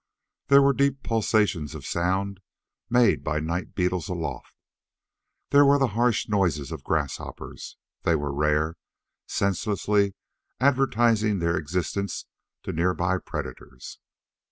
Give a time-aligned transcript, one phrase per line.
[0.47, 2.39] There were the deep pulsations of sound
[2.89, 4.55] made by night beetles aloft.
[5.51, 8.77] There were the harsh noises of grasshoppers they were rare
[9.27, 10.15] senselessly
[10.59, 12.25] advertising their existence
[12.63, 13.99] to nearby predators.